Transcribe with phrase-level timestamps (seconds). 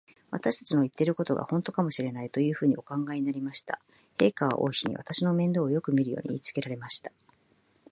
[0.31, 3.79] 私たちの言ってることが、ほんとかもしれない、というふうにお考えになりました。
[4.17, 7.11] 陛下は王妃に、私の面倒をよくみるように言いつけられました。